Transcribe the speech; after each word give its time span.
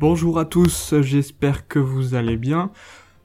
Bonjour 0.00 0.38
à 0.38 0.44
tous, 0.44 0.94
j'espère 1.00 1.66
que 1.66 1.80
vous 1.80 2.14
allez 2.14 2.36
bien. 2.36 2.70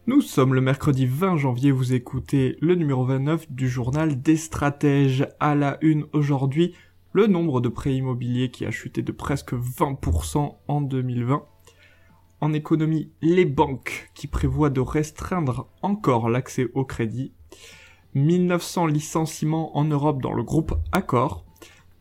Nous 0.08 0.22
sommes 0.22 0.56
le 0.56 0.62
mercredi 0.62 1.06
20 1.06 1.38
janvier, 1.38 1.70
vous 1.70 1.94
écoutez 1.94 2.58
le 2.62 2.74
numéro 2.74 3.06
29 3.06 3.52
du 3.52 3.70
journal 3.70 4.20
des 4.20 4.38
stratèges. 4.38 5.28
À 5.40 5.54
la 5.54 5.78
une 5.82 6.08
aujourd'hui, 6.14 6.74
le 7.12 7.28
nombre 7.28 7.62
de 7.62 7.70
prêts 7.70 7.94
immobiliers 7.94 8.50
qui 8.50 8.66
a 8.66 8.72
chuté 8.72 9.04
de 9.04 9.12
presque 9.12 9.54
20% 9.54 10.56
en 10.68 10.82
2020. 10.82 11.46
En 12.42 12.54
économie, 12.54 13.12
les 13.22 13.46
banques 13.46 14.10
qui 14.16 14.26
prévoient 14.26 14.72
de 14.72 14.82
restreindre 14.82 15.70
encore 15.84 16.28
l'accès 16.28 16.70
au 16.74 16.86
crédit. 16.86 17.34
1900 18.16 18.88
licenciements 18.88 19.78
en 19.78 19.86
Europe 19.86 20.24
dans 20.24 20.34
le 20.34 20.42
groupe 20.42 20.74
Accor. 20.92 21.43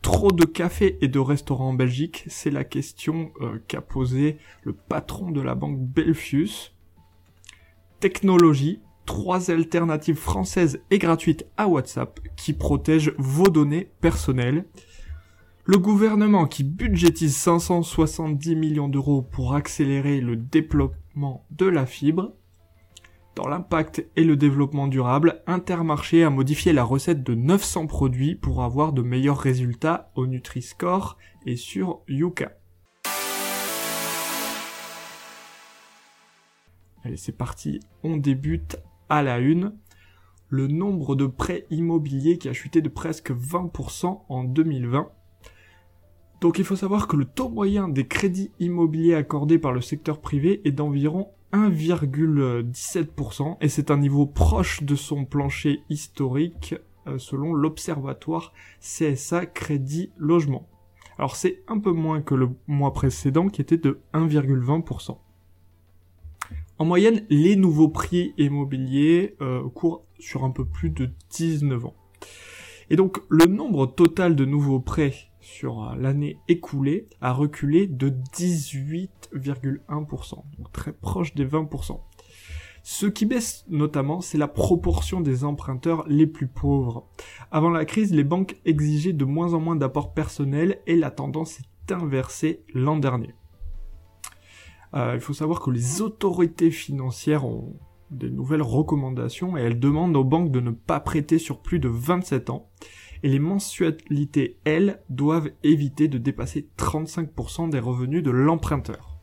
Trop 0.03 0.33
de 0.33 0.43
cafés 0.43 0.97
et 0.99 1.07
de 1.07 1.17
restaurants 1.17 1.69
en 1.69 1.73
Belgique, 1.73 2.25
c'est 2.27 2.51
la 2.51 2.65
question 2.65 3.31
euh, 3.39 3.57
qu'a 3.69 3.79
posée 3.79 4.37
le 4.63 4.73
patron 4.73 5.31
de 5.31 5.39
la 5.39 5.55
banque 5.55 5.79
Belfius. 5.79 6.75
Technologie, 8.01 8.81
trois 9.05 9.49
alternatives 9.49 10.17
françaises 10.17 10.81
et 10.91 10.99
gratuites 10.99 11.47
à 11.55 11.69
WhatsApp 11.69 12.19
qui 12.35 12.51
protègent 12.51 13.13
vos 13.17 13.47
données 13.47 13.91
personnelles. 14.01 14.65
Le 15.63 15.77
gouvernement 15.77 16.47
qui 16.47 16.65
budgétise 16.65 17.37
570 17.37 18.57
millions 18.57 18.89
d'euros 18.89 19.21
pour 19.21 19.55
accélérer 19.55 20.19
le 20.19 20.35
développement 20.35 21.45
de 21.51 21.65
la 21.65 21.85
fibre. 21.85 22.33
Dans 23.35 23.47
l'impact 23.47 24.05
et 24.15 24.23
le 24.23 24.35
développement 24.35 24.87
durable, 24.87 25.41
Intermarché 25.47 26.23
a 26.23 26.29
modifié 26.29 26.71
la 26.71 26.83
recette 26.83 27.23
de 27.23 27.33
900 27.33 27.87
produits 27.87 28.35
pour 28.35 28.61
avoir 28.61 28.93
de 28.93 29.01
meilleurs 29.01 29.39
résultats 29.39 30.11
au 30.13 30.27
Nutri-Score 30.27 31.17
et 31.47 31.55
sur 31.55 32.01
Yuka. 32.07 32.51
Allez, 37.03 37.17
c'est 37.17 37.35
parti, 37.35 37.79
on 38.03 38.17
débute 38.17 38.77
à 39.09 39.23
la 39.23 39.39
une. 39.39 39.73
Le 40.49 40.67
nombre 40.67 41.15
de 41.15 41.25
prêts 41.25 41.65
immobiliers 41.71 42.37
qui 42.37 42.49
a 42.49 42.53
chuté 42.53 42.81
de 42.81 42.89
presque 42.89 43.31
20% 43.31 44.25
en 44.29 44.43
2020. 44.43 45.09
Donc 46.39 46.59
il 46.59 46.65
faut 46.65 46.75
savoir 46.75 47.07
que 47.07 47.15
le 47.15 47.25
taux 47.25 47.49
moyen 47.49 47.89
des 47.89 48.07
crédits 48.07 48.51
immobiliers 48.59 49.15
accordés 49.15 49.57
par 49.57 49.71
le 49.71 49.81
secteur 49.81 50.21
privé 50.21 50.61
est 50.65 50.71
d'environ 50.71 51.31
1,17% 51.53 53.57
et 53.61 53.69
c'est 53.69 53.91
un 53.91 53.97
niveau 53.97 54.25
proche 54.25 54.83
de 54.83 54.95
son 54.95 55.23
plancher 55.23 55.81
historique 55.89 56.75
euh, 57.07 57.17
selon 57.19 57.53
l'observatoire 57.53 58.51
CSA 58.81 59.45
Crédit 59.45 60.11
Logement. 60.17 60.67
Alors 61.17 61.35
c'est 61.35 61.61
un 61.67 61.79
peu 61.79 61.91
moins 61.91 62.21
que 62.21 62.33
le 62.33 62.49
mois 62.67 62.93
précédent 62.93 63.49
qui 63.49 63.61
était 63.61 63.77
de 63.77 63.99
1,20%. 64.13 65.17
En 66.79 66.85
moyenne, 66.85 67.23
les 67.29 67.55
nouveaux 67.55 67.89
prix 67.89 68.33
immobiliers 68.37 69.35
euh, 69.41 69.69
courent 69.69 70.05
sur 70.19 70.43
un 70.43 70.49
peu 70.49 70.65
plus 70.65 70.89
de 70.89 71.11
19 71.29 71.85
ans. 71.85 71.93
Et 72.89 72.95
donc 72.95 73.19
le 73.29 73.45
nombre 73.45 73.85
total 73.85 74.35
de 74.35 74.45
nouveaux 74.45 74.79
prêts 74.79 75.13
sur 75.43 75.83
euh, 75.83 75.95
l'année 75.95 76.39
écoulée 76.47 77.07
a 77.21 77.33
reculé 77.33 77.85
de 77.85 78.09
18,1%, 78.09 80.43
donc 80.57 80.71
très 80.71 80.93
proche 80.93 81.35
des 81.35 81.45
20%. 81.45 81.99
Ce 82.81 83.05
qui 83.05 83.25
baisse 83.25 83.65
notamment, 83.69 84.21
c'est 84.21 84.37
la 84.37 84.47
proportion 84.47 85.21
des 85.21 85.43
emprunteurs 85.43 86.05
les 86.07 86.27
plus 86.27 86.47
pauvres. 86.47 87.07
Avant 87.51 87.69
la 87.69 87.85
crise, 87.85 88.13
les 88.13 88.23
banques 88.23 88.55
exigeaient 88.65 89.13
de 89.13 89.25
moins 89.25 89.53
en 89.53 89.59
moins 89.59 89.75
d'apports 89.75 90.13
personnels 90.13 90.79
et 90.87 90.95
la 90.95 91.11
tendance 91.11 91.59
est 91.59 91.91
inversée 91.91 92.63
l'an 92.73 92.97
dernier. 92.97 93.35
Euh, 94.95 95.13
il 95.15 95.21
faut 95.21 95.33
savoir 95.33 95.61
que 95.61 95.71
les 95.71 96.01
autorités 96.01 96.71
financières 96.71 97.45
ont 97.45 97.79
des 98.11 98.29
nouvelles 98.29 98.61
recommandations 98.61 99.57
et 99.57 99.61
elles 99.61 99.79
demandent 99.79 100.15
aux 100.15 100.23
banques 100.23 100.51
de 100.51 100.59
ne 100.59 100.71
pas 100.71 100.99
prêter 100.99 101.39
sur 101.39 101.61
plus 101.61 101.79
de 101.79 101.89
27 101.89 102.49
ans 102.49 102.69
et 103.23 103.29
les 103.29 103.39
mensualités, 103.39 104.59
elles, 104.65 105.01
doivent 105.09 105.49
éviter 105.63 106.09
de 106.09 106.17
dépasser 106.17 106.67
35% 106.77 107.69
des 107.69 107.79
revenus 107.79 108.21
de 108.21 108.31
l'emprunteur. 108.31 109.17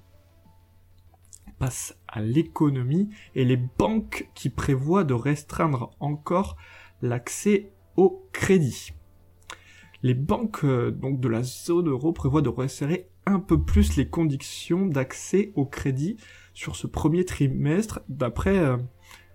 Passe 1.59 1.99
à 2.09 2.22
l'économie 2.22 3.10
et 3.34 3.44
les 3.44 3.59
banques 3.59 4.31
qui 4.34 4.49
prévoient 4.49 5.05
de 5.05 5.12
restreindre 5.12 5.91
encore 6.00 6.56
l'accès 7.03 7.72
au 7.97 8.27
crédit. 8.33 8.94
Les 10.03 10.15
banques 10.15 10.65
euh, 10.65 10.91
donc 10.91 11.21
de 11.21 11.28
la 11.28 11.43
zone 11.43 11.91
euro 11.91 12.12
prévoient 12.12 12.41
de 12.41 12.49
resserrer 12.49 13.10
un 13.27 13.39
peu 13.39 13.62
plus 13.62 13.97
les 13.97 14.09
conditions 14.09 14.87
d'accès 14.87 15.53
au 15.55 15.66
crédit 15.66 16.16
sur 16.55 16.75
ce 16.75 16.87
premier 16.87 17.27
trimestre 17.27 18.00
d'après 18.09 18.59
euh, 18.59 18.78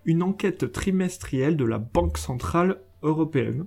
une 0.04 0.24
enquête 0.24 0.72
trimestrielle 0.72 1.56
de 1.56 1.64
la 1.64 1.78
Banque 1.78 2.18
centrale 2.18 2.82
européenne 3.02 3.66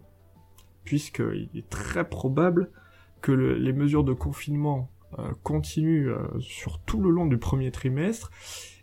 puisqu'il 0.84 1.50
est 1.56 1.70
très 1.70 2.08
probable 2.08 2.72
que 3.22 3.32
les 3.32 3.74
mesures 3.74 4.04
de 4.04 4.14
confinement 4.14 4.90
euh, 5.18 5.32
continuent 5.42 6.12
euh, 6.12 6.40
sur 6.40 6.80
tout 6.82 7.02
le 7.02 7.10
long 7.10 7.26
du 7.26 7.40
premier 7.40 7.72
trimestre, 7.72 8.30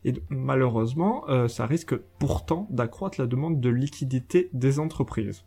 et 0.04 0.12
malheureusement, 0.28 1.24
euh, 1.28 1.46
ça 1.46 1.66
risque 1.66 1.94
pourtant 2.18 2.66
d'accroître 2.70 3.20
la 3.20 3.28
demande 3.28 3.60
de 3.60 3.68
liquidité 3.68 4.50
des 4.52 4.80
entreprises. 4.80 5.44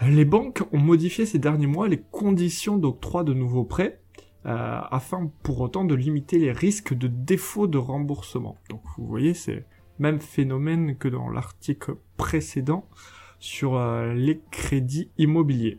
Les 0.00 0.24
banques 0.24 0.62
ont 0.72 0.80
modifié 0.80 1.26
ces 1.26 1.38
derniers 1.38 1.66
mois 1.66 1.86
les 1.86 2.00
conditions 2.00 2.78
d'octroi 2.78 3.22
de 3.22 3.34
nouveaux 3.34 3.64
prêts, 3.64 4.00
afin 4.42 5.30
pour 5.42 5.60
autant 5.60 5.84
de 5.84 5.94
limiter 5.94 6.38
les 6.38 6.50
risques 6.50 6.94
de 6.94 7.08
défaut 7.08 7.66
de 7.66 7.76
remboursement. 7.76 8.56
Donc 8.70 8.80
vous 8.96 9.06
voyez, 9.06 9.34
c'est 9.34 9.66
même 9.98 10.18
phénomène 10.18 10.96
que 10.96 11.08
dans 11.08 11.28
l'article 11.28 11.96
précédent, 12.16 12.88
sur 13.40 13.76
euh, 13.76 14.14
les 14.14 14.40
crédits 14.50 15.10
immobiliers. 15.18 15.78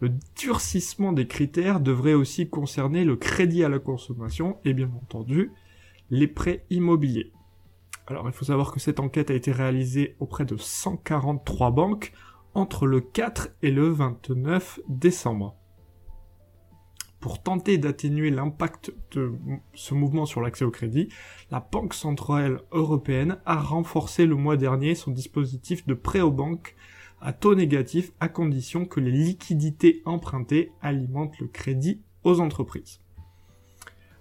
Le 0.00 0.12
durcissement 0.36 1.12
des 1.12 1.26
critères 1.26 1.80
devrait 1.80 2.14
aussi 2.14 2.48
concerner 2.48 3.04
le 3.04 3.16
crédit 3.16 3.64
à 3.64 3.68
la 3.68 3.78
consommation 3.78 4.58
et 4.64 4.74
bien 4.74 4.90
entendu 5.02 5.52
les 6.10 6.26
prêts 6.26 6.64
immobiliers. 6.70 7.32
Alors 8.06 8.26
il 8.26 8.32
faut 8.32 8.44
savoir 8.44 8.72
que 8.72 8.80
cette 8.80 8.98
enquête 8.98 9.30
a 9.30 9.34
été 9.34 9.52
réalisée 9.52 10.16
auprès 10.18 10.44
de 10.44 10.56
143 10.56 11.70
banques 11.70 12.12
entre 12.54 12.86
le 12.86 13.00
4 13.00 13.50
et 13.62 13.70
le 13.70 13.88
29 13.88 14.80
décembre. 14.88 15.59
Pour 17.20 17.42
tenter 17.42 17.76
d'atténuer 17.76 18.30
l'impact 18.30 18.94
de 19.12 19.32
ce 19.74 19.92
mouvement 19.92 20.24
sur 20.24 20.40
l'accès 20.40 20.64
au 20.64 20.70
crédit, 20.70 21.10
la 21.50 21.60
Banque 21.60 21.92
Centrale 21.92 22.62
Européenne 22.72 23.36
a 23.44 23.60
renforcé 23.60 24.24
le 24.24 24.36
mois 24.36 24.56
dernier 24.56 24.94
son 24.94 25.10
dispositif 25.10 25.86
de 25.86 25.92
prêt 25.92 26.22
aux 26.22 26.30
banques 26.30 26.74
à 27.20 27.34
taux 27.34 27.54
négatif 27.54 28.12
à 28.20 28.28
condition 28.28 28.86
que 28.86 29.00
les 29.00 29.10
liquidités 29.10 30.00
empruntées 30.06 30.72
alimentent 30.80 31.38
le 31.40 31.46
crédit 31.46 32.00
aux 32.24 32.40
entreprises. 32.40 33.00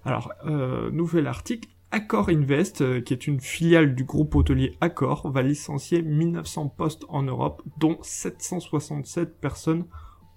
Alors, 0.04 0.34
euh, 0.46 0.92
nouvel 0.92 1.28
article, 1.28 1.70
Accor 1.92 2.28
Invest, 2.28 2.82
euh, 2.82 3.00
qui 3.00 3.14
est 3.14 3.28
une 3.28 3.40
filiale 3.40 3.96
du 3.96 4.04
groupe 4.04 4.36
hôtelier 4.36 4.76
Accor, 4.82 5.32
va 5.32 5.42
licencier 5.42 6.02
1900 6.02 6.68
postes 6.68 7.06
en 7.08 7.24
Europe, 7.24 7.64
dont 7.78 7.98
767 8.02 9.40
personnes 9.40 9.86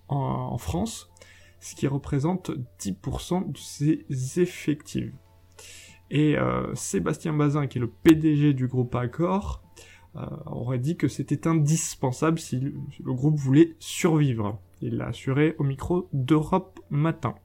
en 0.08 0.58
France 0.58 1.11
ce 1.62 1.76
qui 1.76 1.86
représente 1.86 2.50
10% 2.80 3.52
de 3.52 3.56
ses 3.56 4.04
effectifs. 4.40 5.12
Et 6.10 6.36
euh, 6.36 6.74
Sébastien 6.74 7.32
Bazin, 7.32 7.68
qui 7.68 7.78
est 7.78 7.80
le 7.80 7.88
PDG 7.88 8.52
du 8.52 8.66
groupe 8.66 8.94
Accor, 8.96 9.62
euh, 10.16 10.26
aurait 10.46 10.80
dit 10.80 10.96
que 10.96 11.06
c'était 11.06 11.46
indispensable 11.46 12.38
si 12.40 12.58
le, 12.58 12.74
le, 13.02 13.14
groupe 13.14 13.38
voulait 13.38 13.76
survivre. 13.78 14.60
Il 14.82 14.96
l'a 14.96 15.06
assuré 15.06 15.54
au 15.58 15.62
micro 15.62 16.08
d'Europe 16.12 16.80
Matin. 16.90 17.36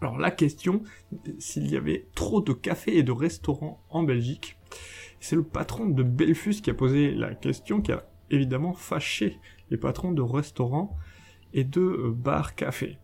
Alors 0.00 0.16
la 0.16 0.30
question, 0.30 0.82
s'il 1.38 1.68
y 1.68 1.76
avait 1.76 2.06
trop 2.14 2.40
de 2.40 2.52
cafés 2.52 2.96
et 2.96 3.02
de 3.02 3.12
restaurants 3.12 3.82
en 3.90 4.04
Belgique, 4.04 4.56
c'est 5.18 5.36
le 5.36 5.42
patron 5.42 5.86
de 5.86 6.04
Belfus 6.04 6.60
qui 6.62 6.70
a 6.70 6.74
posé 6.74 7.10
la 7.10 7.34
question, 7.34 7.82
qui 7.82 7.90
a 7.90 8.06
évidemment 8.30 8.74
fâché 8.74 9.38
les 9.70 9.76
patrons 9.76 10.12
de 10.12 10.22
restaurants 10.22 10.96
et 11.54 11.64
de 11.64 11.80
euh, 11.80 12.12
bar 12.14 12.54
café. 12.54 12.98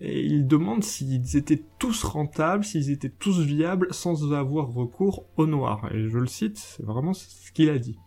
Et 0.00 0.24
il 0.24 0.46
demande 0.46 0.84
s'ils 0.84 1.36
étaient 1.36 1.64
tous 1.80 2.04
rentables, 2.04 2.64
s'ils 2.64 2.90
étaient 2.90 3.08
tous 3.08 3.40
viables 3.40 3.92
sans 3.92 4.32
avoir 4.32 4.68
recours 4.68 5.24
au 5.36 5.46
noir. 5.46 5.90
Et 5.92 6.08
je 6.08 6.18
le 6.18 6.28
cite, 6.28 6.56
c'est 6.56 6.84
vraiment 6.84 7.14
ce 7.14 7.50
qu'il 7.50 7.68
a 7.68 7.78
dit. 7.78 7.98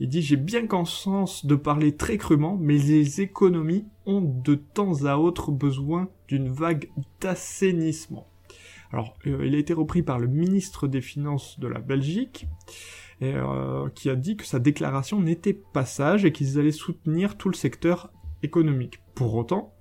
Il 0.00 0.08
dit 0.08 0.20
j'ai 0.20 0.36
bien 0.36 0.66
conscience 0.66 1.46
de 1.46 1.54
parler 1.54 1.96
très 1.96 2.18
crûment, 2.18 2.58
mais 2.60 2.76
les 2.76 3.22
économies 3.22 3.86
ont 4.04 4.20
de 4.20 4.54
temps 4.54 5.04
à 5.06 5.16
autre 5.16 5.50
besoin 5.50 6.10
d'une 6.28 6.48
vague 6.48 6.90
d'assainissement. 7.20 8.26
Alors, 8.92 9.16
euh, 9.26 9.46
il 9.46 9.54
a 9.54 9.58
été 9.58 9.72
repris 9.72 10.02
par 10.02 10.18
le 10.18 10.26
ministre 10.26 10.88
des 10.88 11.00
Finances 11.00 11.60
de 11.60 11.68
la 11.68 11.78
Belgique, 11.78 12.48
euh, 13.22 13.88
qui 13.94 14.10
a 14.10 14.16
dit 14.16 14.36
que 14.36 14.46
sa 14.46 14.58
déclaration 14.58 15.20
n'était 15.20 15.52
pas 15.54 15.84
sage 15.84 16.24
et 16.24 16.32
qu'ils 16.32 16.58
allaient 16.58 16.72
soutenir 16.72 17.36
tout 17.36 17.48
le 17.48 17.54
secteur 17.54 18.10
économique. 18.42 19.00
Pour 19.14 19.34
autant, 19.34 19.74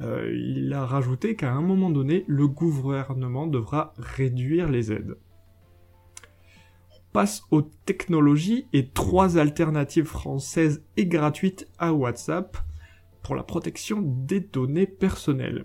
euh, 0.00 0.30
il 0.34 0.72
a 0.72 0.84
rajouté 0.84 1.36
qu'à 1.36 1.52
un 1.52 1.62
moment 1.62 1.90
donné, 1.90 2.24
le 2.26 2.48
gouvernement 2.48 3.46
devra 3.46 3.94
réduire 3.98 4.68
les 4.68 4.92
aides. 4.92 5.16
On 6.90 7.12
passe 7.12 7.44
aux 7.50 7.62
technologies 7.62 8.66
et 8.72 8.90
trois 8.90 9.38
alternatives 9.38 10.04
françaises 10.04 10.84
et 10.96 11.06
gratuites 11.06 11.68
à 11.78 11.92
WhatsApp 11.92 12.58
pour 13.22 13.34
la 13.34 13.42
protection 13.42 14.02
des 14.02 14.40
données 14.40 14.86
personnelles. 14.86 15.64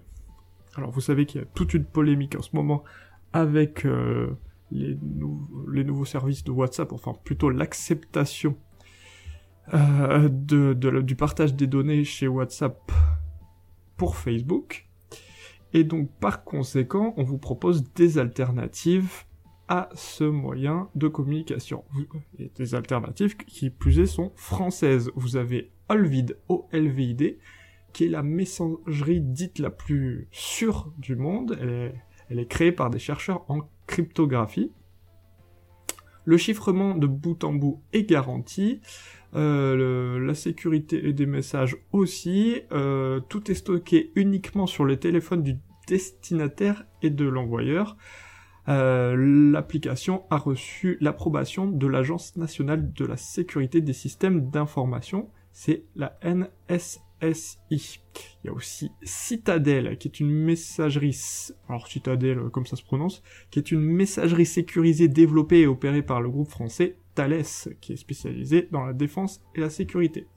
Alors 0.75 0.91
vous 0.91 1.01
savez 1.01 1.25
qu'il 1.25 1.41
y 1.41 1.43
a 1.43 1.47
toute 1.47 1.73
une 1.73 1.83
polémique 1.83 2.35
en 2.35 2.41
ce 2.41 2.55
moment 2.55 2.83
avec 3.33 3.85
euh, 3.85 4.37
les, 4.71 4.97
nouveaux 5.83 6.05
services 6.05 6.43
de 6.43 6.51
WhatsApp, 6.51 6.93
enfin 6.93 7.13
plutôt 7.23 7.49
l'acceptation 7.49 8.57
euh, 9.73 10.29
du 10.29 11.15
partage 11.15 11.53
des 11.55 11.67
données 11.67 12.03
chez 12.03 12.27
WhatsApp 12.27 12.91
pour 13.97 14.15
Facebook. 14.15 14.87
Et 15.73 15.83
donc 15.83 16.09
par 16.19 16.43
conséquent, 16.43 17.13
on 17.17 17.23
vous 17.23 17.37
propose 17.37 17.83
des 17.93 18.17
alternatives 18.17 19.23
à 19.67 19.89
ce 19.95 20.25
moyen 20.25 20.89
de 20.95 21.07
communication. 21.07 21.85
Et 22.37 22.51
des 22.55 22.75
alternatives 22.75 23.37
qui 23.37 23.69
plus 23.69 23.99
est 23.99 24.05
sont 24.05 24.33
françaises. 24.35 25.11
Vous 25.15 25.37
avez 25.37 25.71
Olvid, 25.87 26.37
O-L-V-I-D, 26.49 27.39
qui 27.93 28.05
est 28.05 28.09
la 28.09 28.21
messagerie 28.21 29.21
dite 29.21 29.59
la 29.59 29.69
plus 29.69 30.27
sûre 30.31 30.91
du 30.97 31.15
monde. 31.15 31.57
Elle 32.29 32.39
est, 32.39 32.47
créée 32.47 32.73
par 32.73 32.89
des 32.89 32.99
chercheurs 32.99 33.45
en 33.49 33.61
cryptographie. 33.87 34.71
Le 36.25 36.37
chiffrement 36.37 36.95
de 36.95 37.07
bout 37.07 37.43
en 37.45 37.53
bout 37.53 37.81
est 37.93 38.03
garanti. 38.03 38.81
Euh, 39.33 40.19
la 40.19 40.33
sécurité 40.33 41.13
des 41.13 41.25
messages 41.25 41.77
aussi. 41.91 42.61
Euh, 42.71 43.19
tout 43.29 43.49
est 43.49 43.55
stocké 43.55 44.11
uniquement 44.15 44.67
sur 44.67 44.83
le 44.83 44.97
téléphone 44.97 45.43
du 45.43 45.57
destinataire 45.87 46.85
et 47.01 47.09
de 47.09 47.25
l'envoyeur. 47.25 47.97
Euh, 48.67 49.15
l'application 49.51 50.23
a 50.29 50.37
reçu 50.37 50.97
l'approbation 51.01 51.67
de 51.67 51.87
l'Agence 51.87 52.35
nationale 52.35 52.93
de 52.93 53.05
la 53.05 53.17
sécurité 53.17 53.81
des 53.81 53.93
systèmes 53.93 54.49
d'information, 54.49 55.29
c'est 55.51 55.85
la 55.95 56.17
NSA. 56.23 57.01
SI. 57.33 57.99
Il 58.43 58.47
y 58.47 58.49
a 58.49 58.53
aussi 58.53 58.91
Citadel, 59.03 59.97
qui 59.97 60.07
est 60.07 60.19
une 60.19 60.31
messagerie, 60.31 61.17
alors 61.69 61.87
Citadel 61.87 62.49
comme 62.51 62.65
ça 62.65 62.75
se 62.75 62.83
prononce, 62.83 63.21
qui 63.51 63.59
est 63.59 63.71
une 63.71 63.81
messagerie 63.81 64.45
sécurisée 64.45 65.07
développée 65.07 65.61
et 65.61 65.67
opérée 65.67 66.01
par 66.01 66.21
le 66.21 66.29
groupe 66.29 66.49
français 66.49 66.97
Qui 67.81 67.93
est 67.93 67.97
spécialisé 67.97 68.67
dans 68.71 68.85
la 68.85 68.93
défense 68.93 69.41
et 69.55 69.59
la 69.59 69.69
sécurité. 69.69 70.27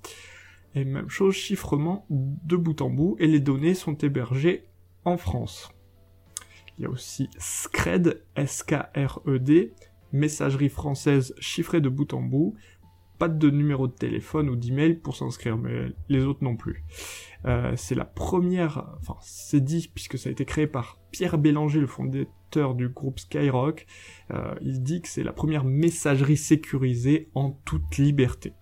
Et 0.75 0.85
même 0.85 1.09
chose, 1.09 1.35
chiffrement 1.35 2.07
de 2.11 2.57
bout 2.57 2.81
en 2.83 2.91
bout, 2.91 3.17
et 3.21 3.27
les 3.27 3.41
données 3.41 3.75
sont 3.75 3.95
hébergées 3.95 4.65
en 5.05 5.17
France. 5.17 5.71
Il 6.77 6.83
y 6.83 6.87
a 6.87 6.91
aussi 6.91 7.31
Scred, 7.39 8.25
S-K-R-E-D, 8.35 9.73
messagerie 10.13 10.69
française 10.69 11.35
chiffrée 11.39 11.81
de 11.81 11.89
bout 11.89 12.13
en 12.13 12.23
bout, 12.23 12.55
pas 13.19 13.28
de 13.28 13.50
numéro 13.50 13.87
de 13.87 13.93
téléphone 13.93 14.49
ou 14.49 14.56
d'email 14.56 14.94
pour 14.94 15.16
s'inscrire, 15.16 15.56
mais 15.56 15.93
les 16.08 16.25
autres 16.25 16.43
non 16.43 16.56
plus. 16.56 16.84
Euh, 17.46 17.75
c'est 17.76 17.94
la 17.94 18.05
première, 18.05 18.96
enfin 19.00 19.16
c'est 19.20 19.62
dit 19.62 19.90
puisque 19.93 20.19
ça 20.19 20.28
a 20.28 20.32
été 20.32 20.44
créé 20.44 20.66
par 20.66 20.99
Pierre 21.11 21.38
Bélanger, 21.38 21.81
le 21.81 21.87
fondateur 21.87 22.75
du 22.75 22.88
groupe 22.88 23.20
Skyrock. 23.20 23.87
Euh, 24.32 24.55
il 24.62 24.82
dit 24.82 25.02
que 25.02 25.08
c'est 25.08 25.22
la 25.22 25.32
première 25.32 25.64
messagerie 25.64 26.37
sécurisée 26.37 27.31
en 27.34 27.50
toute 27.50 27.99
liberté. 27.99 28.55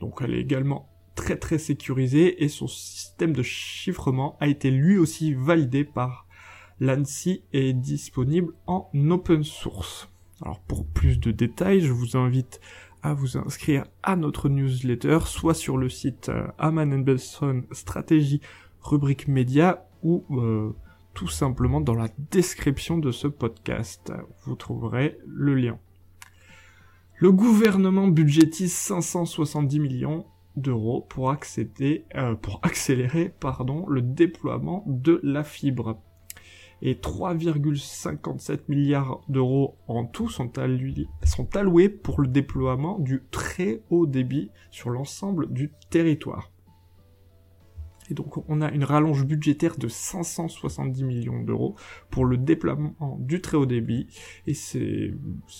Donc 0.00 0.20
elle 0.22 0.34
est 0.34 0.40
également 0.40 0.88
très 1.14 1.36
très 1.36 1.58
sécurisée 1.58 2.42
et 2.42 2.48
son 2.48 2.66
système 2.66 3.32
de 3.32 3.42
chiffrement 3.42 4.36
a 4.40 4.48
été 4.48 4.70
lui 4.70 4.96
aussi 4.98 5.34
validé 5.34 5.84
par 5.84 6.26
l'ANSI 6.80 7.44
et 7.52 7.68
est 7.68 7.74
disponible 7.74 8.54
en 8.66 8.90
open 9.10 9.44
source. 9.44 10.08
Alors 10.42 10.60
pour 10.60 10.86
plus 10.86 11.18
de 11.20 11.30
détails, 11.30 11.80
je 11.80 11.92
vous 11.92 12.16
invite 12.16 12.60
à 13.02 13.14
vous 13.14 13.36
inscrire 13.36 13.84
à 14.02 14.16
notre 14.16 14.48
newsletter, 14.48 15.20
soit 15.26 15.54
sur 15.54 15.76
le 15.76 15.88
site 15.88 16.28
euh, 16.28 16.46
Aman 16.58 17.02
Belson 17.02 17.62
Stratégie 17.72 18.40
rubrique 18.82 19.28
média 19.28 19.86
ou 20.02 20.24
euh, 20.30 20.74
tout 21.14 21.28
simplement 21.28 21.80
dans 21.80 21.94
la 21.94 22.08
description 22.30 22.98
de 22.98 23.10
ce 23.10 23.26
podcast. 23.26 24.12
Vous 24.44 24.54
trouverez 24.54 25.18
le 25.26 25.54
lien. 25.54 25.78
Le 27.16 27.32
gouvernement 27.32 28.08
budgétise 28.08 28.72
570 28.74 29.78
millions 29.78 30.26
d'euros 30.56 31.06
pour, 31.08 31.30
euh, 31.30 32.34
pour 32.36 32.60
accélérer 32.62 33.34
le 33.88 34.00
déploiement 34.00 34.84
de 34.86 35.20
la 35.22 35.44
fibre 35.44 36.00
et 36.82 36.94
3,57 36.94 38.60
milliards 38.68 39.20
d'euros 39.28 39.76
en 39.86 40.04
tout 40.04 40.28
sont, 40.28 40.58
alloués 40.58 41.88
pour 41.88 42.20
le 42.20 42.28
déploiement 42.28 42.98
du 42.98 43.22
très 43.30 43.82
haut 43.90 44.06
débit 44.06 44.50
sur 44.70 44.90
l'ensemble 44.90 45.52
du 45.52 45.72
territoire. 45.90 46.50
Et 48.10 48.14
donc 48.14 48.48
on 48.48 48.60
a 48.60 48.72
une 48.72 48.82
rallonge 48.82 49.24
budgétaire 49.24 49.76
de 49.76 49.86
570 49.86 51.04
millions 51.04 51.42
d'euros 51.42 51.76
pour 52.10 52.24
le 52.24 52.36
déploiement 52.36 53.18
du 53.20 53.40
très 53.40 53.56
haut 53.56 53.66
débit. 53.66 54.08
Et 54.48 54.54
c'est 54.54 55.12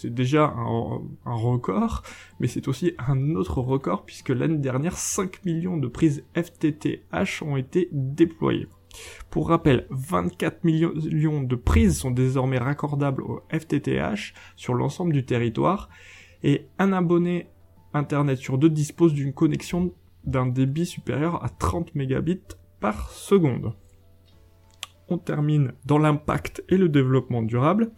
déjà 0.05 0.47
un, 0.57 1.01
un, 1.27 1.35
record, 1.35 2.03
mais 2.41 2.49
c'est 2.49 2.67
aussi 2.67 2.95
un 2.99 3.37
autre 3.37 3.61
record 3.61 4.05
puisque 4.05 4.31
l'année 4.31 4.59
dernière 4.59 4.97
5 4.97 5.45
millions 5.45 5.77
de 5.77 5.87
prises 5.87 6.25
FTTH 6.35 7.43
ont 7.43 7.57
été 7.57 7.89
déployées. 7.93 8.67
Pour 9.31 9.49
rappel, 9.49 9.87
24 9.91 10.65
millions 10.65 11.43
de 11.43 11.57
prises 11.57 11.99
sont 11.99 12.11
désormais 12.11 12.59
raccordables 12.59 13.23
au 13.23 13.43
FTTH 13.51 14.35
sur 14.57 14.75
l'ensemble 14.75 15.13
du 15.13 15.25
territoire 15.25 15.89
et 16.43 16.67
un 16.79 16.93
abonné 16.93 17.49
Internet 17.93 18.39
sur 18.39 18.59
deux 18.59 18.71
dispose 18.71 19.15
d'une 19.15 19.33
connexion 19.33 19.93
d'un 20.25 20.47
débit 20.47 20.87
supérieur 20.87 21.45
à 21.45 21.49
30 21.49 21.95
mégabits 21.95 22.41
par 22.79 23.11
seconde. 23.11 23.75
On 25.09 25.19
termine 25.19 25.73
dans 25.87 25.99
l'impact 25.99 26.63
et 26.69 26.77
le 26.77 26.89
développement 26.89 27.43
durable 27.43 27.91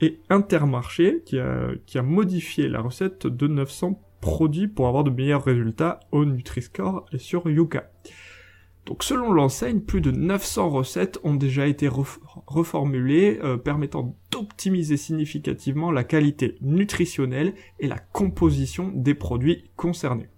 et 0.00 0.20
Intermarché 0.28 1.22
qui 1.24 1.38
a, 1.38 2.02
modifié 2.02 2.68
la 2.68 2.80
recette 2.80 3.26
de 3.26 3.46
900 3.46 4.00
produits 4.20 4.68
pour 4.68 4.86
avoir 4.86 5.04
de 5.04 5.10
meilleurs 5.10 5.44
résultats 5.44 6.00
au 6.12 6.24
Nutri-Score 6.24 7.06
et 7.12 7.18
sur 7.18 7.48
Yuka. 7.48 7.90
Donc 8.88 9.04
selon 9.04 9.34
l'enseigne, 9.34 9.80
plus 9.80 10.00
de 10.00 10.10
900 10.10 10.70
recettes 10.70 11.18
ont 11.22 11.34
déjà 11.34 11.66
été 11.66 11.90
reformulées, 12.46 13.38
euh, 13.44 13.58
permettant 13.58 14.16
d'optimiser 14.30 14.96
significativement 14.96 15.90
la 15.90 16.04
qualité 16.04 16.56
nutritionnelle 16.62 17.52
et 17.80 17.86
la 17.86 17.98
composition 17.98 18.90
des 18.94 19.12
produits 19.12 19.70
concernés. 19.76 20.30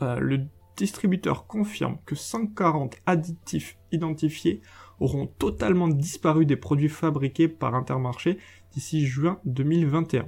Euh, 0.00 0.38
distributeur 0.76 1.46
confirme 1.46 1.98
que 2.06 2.14
140 2.14 2.96
additifs 3.06 3.78
identifiés 3.90 4.60
auront 5.00 5.26
totalement 5.26 5.88
disparu 5.88 6.46
des 6.46 6.56
produits 6.56 6.88
fabriqués 6.88 7.48
par 7.48 7.74
Intermarché 7.74 8.38
d'ici 8.72 9.04
juin 9.04 9.40
2021. 9.44 10.26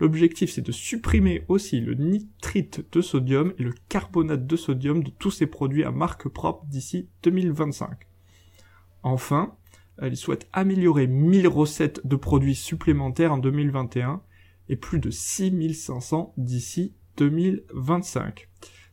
L'objectif 0.00 0.50
c'est 0.50 0.66
de 0.66 0.72
supprimer 0.72 1.44
aussi 1.48 1.80
le 1.80 1.94
nitrite 1.94 2.84
de 2.92 3.00
sodium 3.00 3.52
et 3.58 3.62
le 3.62 3.74
carbonate 3.88 4.46
de 4.46 4.56
sodium 4.56 5.02
de 5.02 5.10
tous 5.10 5.30
ces 5.30 5.46
produits 5.46 5.84
à 5.84 5.90
marque 5.90 6.28
propre 6.28 6.66
d'ici 6.66 7.08
2025. 7.22 8.06
Enfin, 9.02 9.56
il 10.02 10.16
souhaite 10.16 10.48
améliorer 10.52 11.06
1000 11.06 11.48
recettes 11.48 12.06
de 12.06 12.16
produits 12.16 12.56
supplémentaires 12.56 13.32
en 13.32 13.38
2021 13.38 14.22
et 14.68 14.76
plus 14.76 14.98
de 14.98 15.10
6500 15.10 16.34
d'ici 16.36 16.94
2025. 17.16 18.48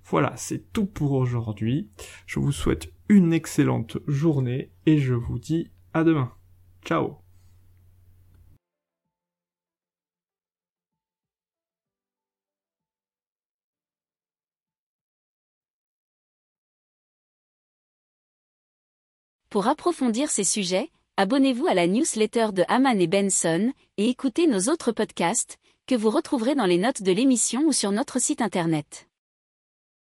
Voilà, 0.06 0.36
c'est 0.36 0.72
tout 0.74 0.86
pour 0.86 1.14
aujourd'hui. 1.14 1.90
Je 2.26 2.40
vous 2.40 2.52
souhaite 2.52 2.92
une 3.10 3.34
excellente 3.34 3.98
journée 4.08 4.72
et 4.86 4.98
je 5.00 5.14
vous 5.14 5.40
dis 5.40 5.72
à 5.94 6.04
demain. 6.04 6.32
Ciao 6.86 7.18
Pour 19.54 19.68
approfondir 19.68 20.32
ces 20.32 20.44
sujets, 20.44 20.90
abonnez-vous 21.16 21.68
à 21.68 21.76
la 21.76 21.86
newsletter 21.86 22.48
de 22.54 22.64
Haman 22.68 23.00
et 23.00 23.06
Benson 23.06 23.72
et 23.98 24.10
écoutez 24.10 24.48
nos 24.48 24.62
autres 24.62 24.92
podcasts 24.92 25.60
que 25.86 25.94
vous 25.94 26.10
retrouverez 26.10 26.56
dans 26.56 26.66
les 26.66 26.80
notes 26.80 27.04
de 27.04 27.12
l'émission 27.12 27.62
ou 27.68 27.72
sur 27.72 27.92
notre 27.92 28.20
site 28.20 28.42
internet. 28.42 29.08